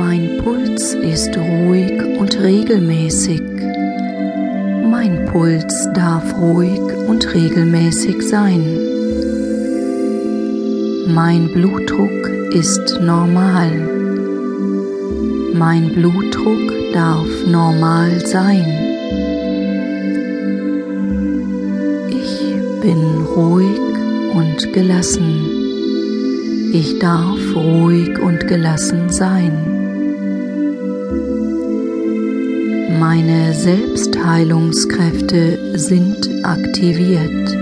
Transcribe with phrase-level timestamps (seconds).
[0.00, 3.42] Mein Puls ist ruhig und regelmäßig.
[4.90, 8.62] Mein Puls darf ruhig und regelmäßig sein.
[11.08, 13.70] Mein Blutdruck ist normal.
[15.52, 18.64] Mein Blutdruck darf normal sein.
[22.08, 23.02] Ich bin
[23.36, 23.78] ruhig
[24.34, 25.44] und gelassen.
[26.72, 29.69] Ich darf ruhig und gelassen sein.
[33.00, 37.56] Meine Selbstheilungskräfte sind aktiviert.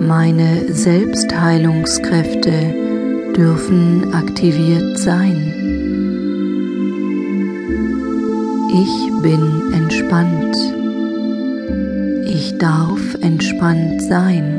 [0.00, 2.52] Meine Selbstheilungskräfte
[3.36, 5.52] dürfen aktiviert sein.
[8.72, 10.56] Ich bin entspannt.
[12.26, 14.54] Ich darf entspannt sein.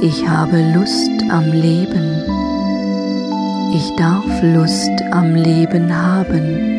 [0.00, 2.35] Ich habe Lust am Leben.
[3.72, 6.76] Ich darf Lust am Leben haben.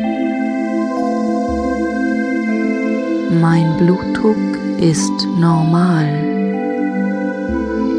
[3.40, 4.36] Mein Blutdruck
[4.80, 6.08] ist normal.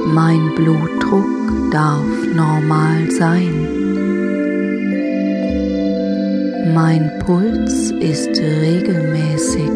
[0.08, 3.68] Mein Blutdruck darf normal sein.
[6.74, 9.72] Mein Puls ist regelmäßig.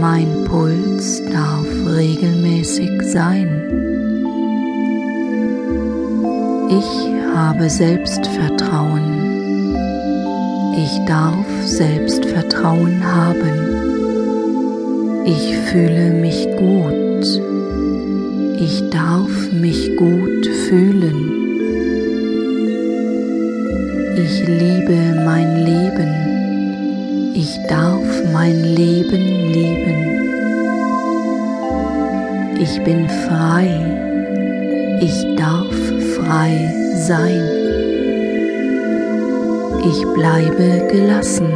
[0.00, 3.89] Mein Puls darf regelmäßig sein.
[6.72, 6.86] Ich
[7.34, 9.74] habe Selbstvertrauen.
[10.76, 13.58] Ich darf Selbstvertrauen haben.
[15.24, 17.26] Ich fühle mich gut.
[18.60, 21.18] Ich darf mich gut fühlen.
[24.16, 26.14] Ich liebe mein Leben.
[27.34, 30.06] Ich darf mein Leben lieben.
[32.60, 33.98] Ich bin frei.
[35.00, 35.99] Ich darf
[36.30, 37.42] frei sein.
[39.90, 41.48] Ich bleibe gelassen.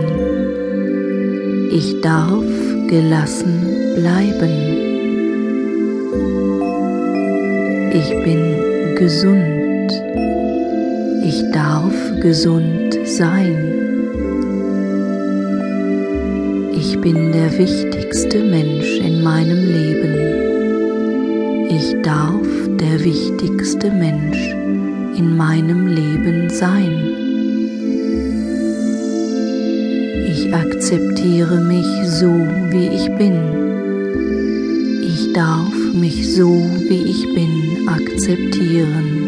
[1.71, 2.45] Ich darf
[2.89, 3.55] gelassen
[3.95, 4.55] bleiben.
[8.01, 8.43] Ich bin
[8.97, 9.91] gesund.
[11.25, 13.57] Ich darf gesund sein.
[16.73, 20.15] Ich bin der wichtigste Mensch in meinem Leben.
[21.69, 22.49] Ich darf
[22.81, 24.64] der wichtigste Mensch
[25.17, 26.93] in meinem Leben sein.
[30.29, 32.33] Ich akzeptiere mich so,
[32.71, 33.39] wie ich bin.
[35.03, 36.49] Ich darf mich so,
[36.89, 39.25] wie ich bin, akzeptieren.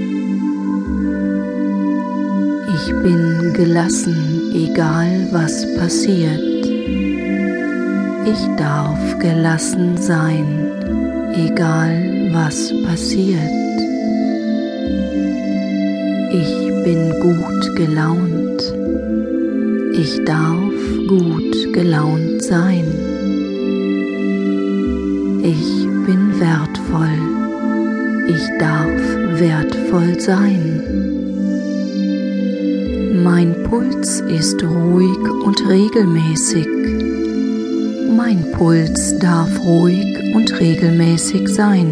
[2.75, 6.41] Ich bin gelassen, egal was passiert.
[8.27, 10.47] Ich darf gelassen sein,
[11.35, 13.66] egal was passiert.
[17.27, 18.63] Gut gelaunt.
[19.95, 20.73] Ich darf
[21.09, 22.85] gut gelaunt sein.
[25.43, 27.19] Ich bin wertvoll.
[28.29, 29.01] Ich darf
[29.41, 30.83] wertvoll sein.
[33.25, 36.69] Mein Puls ist ruhig und regelmäßig.
[38.17, 41.89] Mein Puls darf ruhig und regelmäßig sein.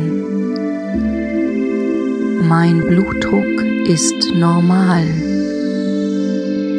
[2.49, 5.05] Mein Blutdruck ist normal.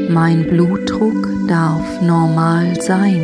[0.09, 3.21] Mein Blutdruck darf normal sein.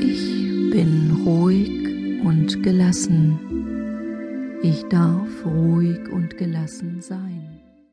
[0.00, 1.70] Ich bin ruhig
[2.24, 3.38] und gelassen.
[4.62, 7.39] Ich darf ruhig und gelassen sein.